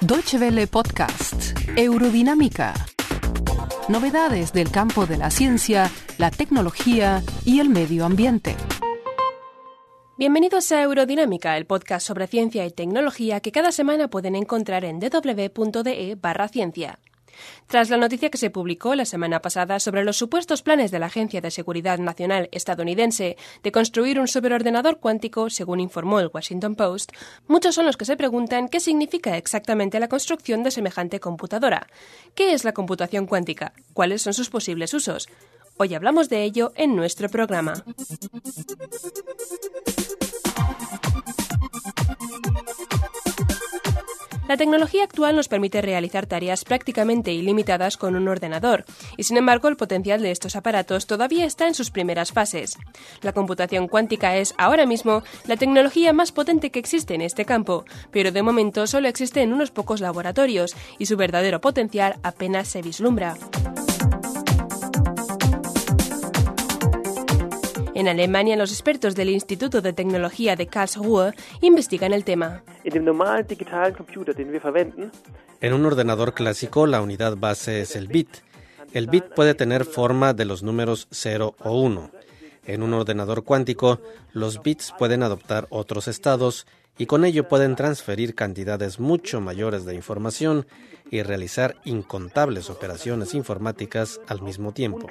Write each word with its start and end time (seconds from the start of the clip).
Deutsche 0.00 0.38
Welle 0.38 0.66
Podcast, 0.66 1.58
Eurodinámica. 1.76 2.74
Novedades 3.88 4.52
del 4.52 4.70
campo 4.70 5.06
de 5.06 5.16
la 5.16 5.30
ciencia, 5.30 5.90
la 6.18 6.30
tecnología 6.30 7.22
y 7.44 7.60
el 7.60 7.68
medio 7.68 8.04
ambiente. 8.04 8.56
Bienvenidos 10.16 10.72
a 10.72 10.82
Eurodinámica, 10.82 11.56
el 11.56 11.66
podcast 11.66 12.06
sobre 12.06 12.26
ciencia 12.26 12.66
y 12.66 12.70
tecnología 12.70 13.40
que 13.40 13.52
cada 13.52 13.70
semana 13.70 14.08
pueden 14.08 14.34
encontrar 14.34 14.84
en 14.84 14.98
www.de 14.98 16.16
barra 16.20 16.48
ciencia. 16.48 16.98
Tras 17.66 17.90
la 17.90 17.96
noticia 17.96 18.30
que 18.30 18.38
se 18.38 18.50
publicó 18.50 18.94
la 18.94 19.04
semana 19.04 19.40
pasada 19.40 19.80
sobre 19.80 20.04
los 20.04 20.16
supuestos 20.16 20.62
planes 20.62 20.90
de 20.90 20.98
la 20.98 21.06
Agencia 21.06 21.40
de 21.40 21.50
Seguridad 21.50 21.98
Nacional 21.98 22.48
estadounidense 22.52 23.36
de 23.62 23.72
construir 23.72 24.20
un 24.20 24.28
superordenador 24.28 25.00
cuántico, 25.00 25.50
según 25.50 25.80
informó 25.80 26.20
el 26.20 26.30
Washington 26.32 26.74
Post, 26.74 27.12
muchos 27.46 27.74
son 27.74 27.86
los 27.86 27.96
que 27.96 28.04
se 28.04 28.16
preguntan 28.16 28.68
qué 28.68 28.80
significa 28.80 29.36
exactamente 29.36 30.00
la 30.00 30.08
construcción 30.08 30.62
de 30.62 30.70
semejante 30.70 31.20
computadora. 31.20 31.86
¿Qué 32.34 32.52
es 32.52 32.64
la 32.64 32.72
computación 32.72 33.26
cuántica? 33.26 33.72
¿Cuáles 33.92 34.22
son 34.22 34.34
sus 34.34 34.50
posibles 34.50 34.94
usos? 34.94 35.28
Hoy 35.80 35.94
hablamos 35.94 36.28
de 36.28 36.42
ello 36.42 36.72
en 36.74 36.96
nuestro 36.96 37.28
programa. 37.28 37.84
La 44.48 44.56
tecnología 44.56 45.04
actual 45.04 45.36
nos 45.36 45.46
permite 45.46 45.82
realizar 45.82 46.24
tareas 46.24 46.64
prácticamente 46.64 47.32
ilimitadas 47.32 47.98
con 47.98 48.16
un 48.16 48.28
ordenador, 48.28 48.86
y 49.18 49.24
sin 49.24 49.36
embargo 49.36 49.68
el 49.68 49.76
potencial 49.76 50.22
de 50.22 50.30
estos 50.30 50.56
aparatos 50.56 51.06
todavía 51.06 51.44
está 51.44 51.68
en 51.68 51.74
sus 51.74 51.90
primeras 51.90 52.32
fases. 52.32 52.78
La 53.20 53.34
computación 53.34 53.88
cuántica 53.88 54.36
es, 54.36 54.54
ahora 54.56 54.86
mismo, 54.86 55.22
la 55.46 55.58
tecnología 55.58 56.14
más 56.14 56.32
potente 56.32 56.70
que 56.70 56.78
existe 56.78 57.14
en 57.14 57.20
este 57.20 57.44
campo, 57.44 57.84
pero 58.10 58.32
de 58.32 58.42
momento 58.42 58.86
solo 58.86 59.06
existe 59.08 59.42
en 59.42 59.52
unos 59.52 59.70
pocos 59.70 60.00
laboratorios, 60.00 60.74
y 60.98 61.04
su 61.04 61.18
verdadero 61.18 61.60
potencial 61.60 62.16
apenas 62.22 62.68
se 62.68 62.80
vislumbra. 62.80 63.36
En 67.98 68.06
Alemania, 68.06 68.54
los 68.54 68.70
expertos 68.70 69.16
del 69.16 69.28
Instituto 69.28 69.80
de 69.80 69.92
Tecnología 69.92 70.54
de 70.54 70.68
Karlsruhe 70.68 71.32
investigan 71.62 72.12
el 72.12 72.22
tema. 72.22 72.62
En 75.60 75.72
un 75.72 75.84
ordenador 75.84 76.32
clásico, 76.32 76.86
la 76.86 77.02
unidad 77.02 77.36
base 77.36 77.80
es 77.80 77.96
el 77.96 78.06
bit. 78.06 78.28
El 78.92 79.08
bit 79.08 79.24
puede 79.34 79.54
tener 79.54 79.84
forma 79.84 80.32
de 80.32 80.44
los 80.44 80.62
números 80.62 81.08
0 81.10 81.56
o 81.58 81.80
1. 81.80 82.12
En 82.66 82.84
un 82.84 82.94
ordenador 82.94 83.42
cuántico, 83.42 84.00
los 84.32 84.62
bits 84.62 84.94
pueden 84.96 85.24
adoptar 85.24 85.66
otros 85.70 86.06
estados 86.06 86.68
y 86.98 87.06
con 87.06 87.24
ello 87.24 87.48
pueden 87.48 87.76
transferir 87.76 88.34
cantidades 88.34 89.00
mucho 89.00 89.40
mayores 89.40 89.84
de 89.84 89.94
información 89.94 90.66
y 91.10 91.22
realizar 91.22 91.76
incontables 91.84 92.70
operaciones 92.70 93.34
informáticas 93.34 94.20
al 94.28 94.42
mismo 94.42 94.72
tiempo. 94.72 95.06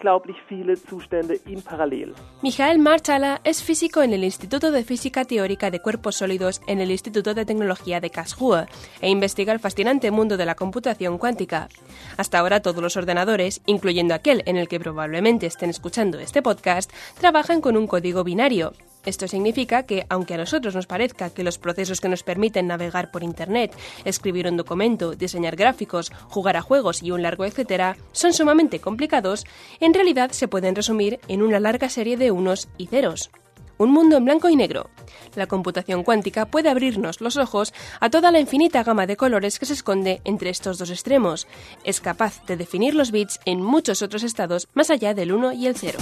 Michael 2.41 2.79
Marchala 2.79 3.41
es 3.43 3.63
físico 3.63 4.03
en 4.03 4.13
el 4.13 4.23
Instituto 4.23 4.71
de 4.71 4.83
Física 4.83 5.25
Teórica 5.25 5.71
de 5.71 5.79
Cuerpos 5.79 6.17
Sólidos 6.17 6.61
en 6.67 6.81
el 6.81 6.91
Instituto 6.91 7.33
de 7.33 7.45
Tecnología 7.45 7.99
de 7.99 8.09
Karlsruhe 8.09 8.67
e 9.01 9.09
investiga 9.09 9.53
el 9.53 9.59
fascinante 9.59 10.11
mundo 10.11 10.37
de 10.37 10.45
la 10.45 10.55
computación 10.55 11.17
cuántica. 11.17 11.69
Hasta 12.17 12.39
ahora 12.39 12.61
todos 12.61 12.81
los 12.81 12.97
ordenadores, 12.97 13.61
incluyendo 13.65 14.13
aquel 14.13 14.43
en 14.45 14.57
el 14.57 14.67
que 14.67 14.79
probablemente 14.79 15.47
estén 15.47 15.69
escuchando 15.69 16.19
este 16.19 16.41
podcast, 16.41 16.91
trabajan 17.19 17.61
con 17.61 17.75
un 17.75 17.87
código 17.87 18.23
binario, 18.23 18.73
esto 19.07 19.27
significa 19.27 19.83
que, 19.83 20.05
aunque 20.09 20.33
a 20.33 20.37
nosotros 20.37 20.75
nos 20.75 20.85
parezca 20.85 21.29
que 21.29 21.43
los 21.43 21.57
procesos 21.57 22.01
que 22.01 22.09
nos 22.09 22.23
permiten 22.23 22.67
navegar 22.67 23.09
por 23.09 23.23
Internet, 23.23 23.73
escribir 24.03 24.47
un 24.47 24.57
documento, 24.57 25.15
diseñar 25.15 25.55
gráficos, 25.55 26.11
jugar 26.27 26.57
a 26.57 26.61
juegos 26.61 27.01
y 27.01 27.11
un 27.11 27.23
largo 27.23 27.45
etcétera, 27.45 27.95
son 28.11 28.33
sumamente 28.33 28.79
complicados, 28.79 29.45
en 29.79 29.93
realidad 29.93 30.31
se 30.31 30.49
pueden 30.49 30.75
resumir 30.75 31.19
en 31.29 31.41
una 31.41 31.59
larga 31.59 31.87
serie 31.89 32.17
de 32.17 32.31
unos 32.31 32.67
y 32.77 32.87
ceros. 32.87 33.31
Un 33.77 33.91
mundo 33.91 34.17
en 34.17 34.25
blanco 34.25 34.49
y 34.49 34.55
negro. 34.55 34.89
La 35.35 35.45
computación 35.45 36.03
cuántica 36.03 36.47
puede 36.47 36.69
abrirnos 36.69 37.21
los 37.21 37.37
ojos 37.37 37.73
a 37.99 38.09
toda 38.09 38.31
la 38.31 38.39
infinita 38.39 38.83
gama 38.83 39.05
de 39.05 39.15
colores 39.15 39.59
que 39.59 39.67
se 39.67 39.73
esconde 39.73 40.19
entre 40.25 40.49
estos 40.49 40.79
dos 40.79 40.89
extremos. 40.89 41.47
Es 41.83 42.01
capaz 42.01 42.43
de 42.45 42.57
definir 42.57 42.95
los 42.95 43.11
bits 43.11 43.39
en 43.45 43.61
muchos 43.61 44.01
otros 44.01 44.23
estados 44.23 44.67
más 44.73 44.89
allá 44.89 45.13
del 45.13 45.31
1 45.31 45.53
y 45.53 45.67
el 45.67 45.77
0. 45.77 45.99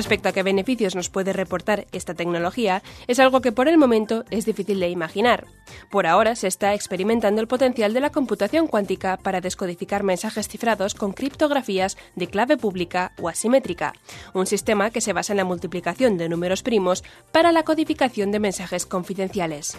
Respecto 0.00 0.30
a 0.30 0.32
qué 0.32 0.42
beneficios 0.42 0.96
nos 0.96 1.10
puede 1.10 1.34
reportar 1.34 1.86
esta 1.92 2.14
tecnología, 2.14 2.82
es 3.06 3.18
algo 3.18 3.42
que 3.42 3.52
por 3.52 3.68
el 3.68 3.76
momento 3.76 4.24
es 4.30 4.46
difícil 4.46 4.80
de 4.80 4.88
imaginar. 4.88 5.46
Por 5.90 6.06
ahora 6.06 6.36
se 6.36 6.46
está 6.46 6.72
experimentando 6.72 7.42
el 7.42 7.46
potencial 7.46 7.92
de 7.92 8.00
la 8.00 8.08
computación 8.08 8.66
cuántica 8.66 9.18
para 9.18 9.42
descodificar 9.42 10.02
mensajes 10.02 10.48
cifrados 10.48 10.94
con 10.94 11.12
criptografías 11.12 11.98
de 12.16 12.28
clave 12.28 12.56
pública 12.56 13.12
o 13.20 13.28
asimétrica, 13.28 13.92
un 14.32 14.46
sistema 14.46 14.88
que 14.88 15.02
se 15.02 15.12
basa 15.12 15.34
en 15.34 15.36
la 15.36 15.44
multiplicación 15.44 16.16
de 16.16 16.30
números 16.30 16.62
primos 16.62 17.04
para 17.30 17.52
la 17.52 17.64
codificación 17.64 18.32
de 18.32 18.40
mensajes 18.40 18.86
confidenciales. 18.86 19.76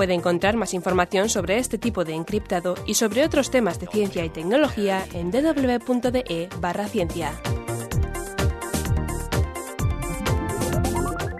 Puede 0.00 0.14
encontrar 0.14 0.56
más 0.56 0.72
información 0.72 1.28
sobre 1.28 1.58
este 1.58 1.76
tipo 1.76 2.06
de 2.06 2.14
encriptado 2.14 2.74
y 2.86 2.94
sobre 2.94 3.22
otros 3.22 3.50
temas 3.50 3.78
de 3.80 3.86
ciencia 3.86 4.24
y 4.24 4.30
tecnología 4.30 5.04
en 5.12 5.30
www.de 5.30 6.48
barra 6.58 6.86
ciencia. 6.86 7.38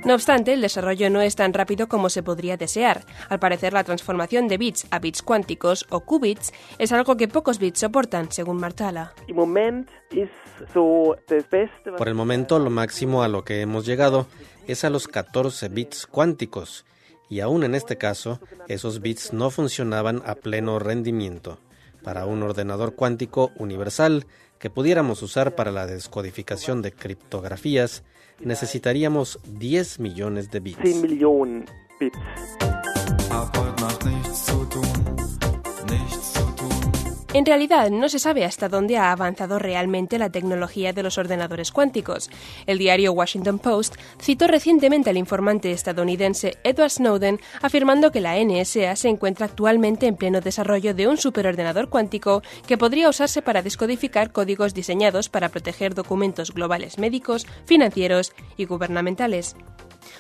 No 0.05 0.13
obstante, 0.13 0.53
el 0.53 0.61
desarrollo 0.61 1.09
no 1.09 1.23
es 1.23 1.37
tan 1.37 1.55
rápido 1.55 1.89
como 1.89 2.11
se 2.11 2.23
podría 2.23 2.59
desear. 2.59 3.07
Al 3.31 3.39
parecer, 3.39 3.73
la 3.73 3.83
transformación 3.83 4.47
de 4.47 4.59
bits 4.59 4.87
a 4.91 4.99
bits 4.99 5.23
cuánticos 5.23 5.87
o 5.89 6.01
qubits 6.01 6.53
es 6.77 6.93
algo 6.93 7.17
que 7.17 7.29
pocos 7.29 7.59
bits 7.59 7.81
soportan, 7.81 8.31
según 8.31 8.59
Martala. 8.59 9.15
Por 11.97 12.09
el 12.09 12.15
momento, 12.15 12.59
lo 12.59 12.69
máximo 12.69 13.23
a 13.23 13.29
lo 13.29 13.43
que 13.43 13.63
hemos 13.63 13.87
llegado 13.87 14.27
es 14.67 14.85
a 14.85 14.91
los 14.91 15.09
14 15.09 15.71
bits 15.71 16.07
cuánticos, 16.07 16.85
y 17.31 17.41
aún 17.41 17.63
en 17.65 17.75
este 17.75 17.97
caso, 17.97 18.41
esos 18.69 19.01
bits 19.01 19.33
no 19.33 19.51
funcionaban 19.51 20.21
a 20.27 20.35
pleno 20.35 20.79
rendimiento. 20.81 21.61
Para 22.03 22.27
un 22.27 22.43
ordenador 22.43 22.95
cuántico 22.97 23.53
universal 23.57 24.27
que 24.59 24.69
pudiéramos 24.69 25.23
usar 25.23 25.55
para 25.55 25.71
la 25.71 25.87
descodificación 25.87 26.83
de 26.83 26.93
criptografías, 26.93 28.03
necesitaríamos 28.41 29.39
10 29.45 30.01
millones 30.01 30.51
de 30.51 30.61
bits. 30.61 30.81
En 37.33 37.47
realidad, 37.47 37.91
no 37.91 38.09
se 38.09 38.19
sabe 38.19 38.45
hasta 38.45 38.69
dónde 38.69 38.97
ha 38.97 39.13
avanzado 39.13 39.61
realmente 39.61 40.19
la 40.19 40.31
tecnología 40.31 40.93
de 40.93 41.05
los 41.05 41.17
ordenadores 41.17 41.71
cuánticos. 41.71 42.29
El 42.67 42.79
diario 42.79 43.13
Washington 43.13 43.61
Post 43.61 43.95
citó 44.21 44.49
recientemente 44.49 45.11
al 45.11 45.17
informante 45.17 45.71
estadounidense 45.71 46.59
Edward 46.65 46.91
Snowden 46.91 47.39
afirmando 47.63 48.11
que 48.11 48.21
la 48.21 48.35
NSA 48.37 48.97
se 48.97 49.09
encuentra 49.09 49.47
actualmente 49.47 50.09
en 50.09 50.17
pleno 50.17 50.41
desarrollo 50.41 50.93
de 50.93 51.07
un 51.07 51.19
superordenador 51.19 51.89
cuántico 51.89 52.43
que 52.67 52.77
podría 52.77 53.09
usarse 53.09 53.43
para 53.43 53.63
descodificar 53.63 54.33
códigos 54.33 54.75
diseñados 54.75 55.29
para 55.29 55.51
proteger 55.51 55.95
documentos 55.95 56.53
globales 56.53 56.99
médicos, 56.99 57.47
financieros 57.65 58.33
y 58.57 58.65
gubernamentales. 58.65 59.55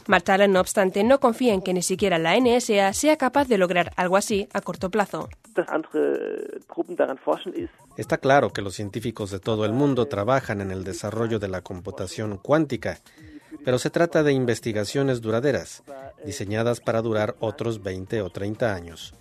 Martala, 0.07 0.49
no 0.49 0.61
obstante, 0.61 1.05
no 1.05 1.21
confía 1.21 1.55
en 1.55 1.63
que 1.63 1.75
ni 1.75 1.83
siquiera 1.83 2.19
la 2.19 2.39
NSA 2.39 2.93
sea 2.93 3.17
capaz 3.17 3.49
de 3.49 3.59
lograr 3.59 3.93
algo 3.97 4.17
así 4.17 4.49
a 4.53 4.61
corto 4.61 4.91
plazo. 4.91 5.29
Está 7.97 8.19
claro 8.19 8.53
que 8.53 8.63
los 8.63 8.75
científicos 8.75 9.31
de 9.31 9.41
todo 9.41 9.65
el 9.65 9.73
mundo 9.73 10.07
trabajan 10.07 10.61
en 10.61 10.71
el 10.71 10.85
desarrollo 10.85 11.39
de 11.39 11.49
la 11.49 11.63
computación 11.63 12.39
cuántica, 12.39 12.99
pero 13.65 13.79
se 13.79 13.91
trata 13.91 14.23
de 14.23 14.33
investigaciones 14.33 15.21
duraderas, 15.21 15.83
diseñadas 16.25 16.81
para 16.81 17.03
durar 17.03 17.37
otros 17.41 17.83
20 17.83 18.23
o 18.23 18.31
30 18.31 18.75
años. 18.75 19.15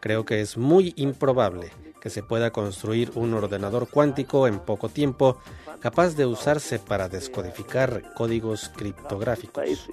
Creo 0.00 0.24
que 0.24 0.40
es 0.40 0.56
muy 0.56 0.92
improbable 0.96 1.70
que 2.06 2.10
se 2.10 2.22
pueda 2.22 2.52
construir 2.52 3.10
un 3.16 3.34
ordenador 3.34 3.88
cuántico 3.88 4.46
en 4.46 4.60
poco 4.60 4.88
tiempo 4.88 5.38
capaz 5.80 6.14
de 6.14 6.24
usarse 6.24 6.78
para 6.78 7.08
descodificar 7.08 8.14
códigos 8.14 8.68
criptográficos. 8.76 9.88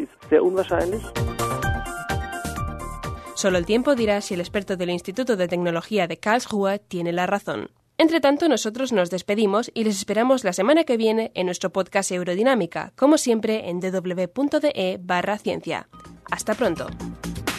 Solo 3.33 3.57
el 3.57 3.65
tiempo 3.65 3.95
dirá 3.95 4.21
si 4.21 4.36
el 4.36 4.42
experto 4.42 4.77
del 4.77 4.92
Instituto 4.92 5.36
de 5.36 5.48
Tecnología 5.48 6.06
de 6.06 6.18
Karlsruhe 6.18 6.77
tiene 6.77 7.13
la 7.13 7.25
razón. 7.25 7.71
Entre 7.98 8.21
tanto, 8.21 8.48
nosotros 8.48 8.94
nos 8.94 9.10
despedimos 9.10 9.71
y 9.74 9.83
les 9.83 9.98
esperamos 9.98 10.44
la 10.44 10.54
semana 10.54 10.83
que 10.83 10.98
viene 10.98 11.31
en 11.33 11.48
nuestro 11.48 11.71
podcast 11.71 12.12
Eurodinámica, 12.12 12.94
como 12.95 13.18
siempre 13.18 13.71
en 13.71 13.80
www.de 13.80 15.00
barra 15.01 15.39
ciencia. 15.39 15.89
Hasta 16.30 16.54
pronto. 16.54 16.86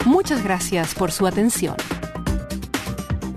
Muchas 0.05 0.45
gracias 0.45 0.95
por 0.95 1.11
su 1.11 1.27
atención. 1.27 1.75